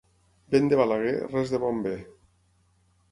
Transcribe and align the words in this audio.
Vent 0.53 0.69
de 0.71 0.79
Balaguer, 0.79 1.13
res 1.33 1.53
de 1.57 1.59
bo 1.65 1.69
en 1.75 1.83
ve. 1.89 1.93